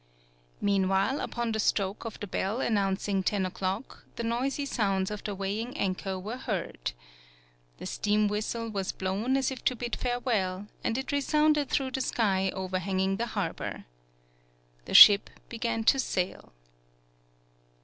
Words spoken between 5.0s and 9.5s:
of the weighing anchor were heard. The steam whistle was blown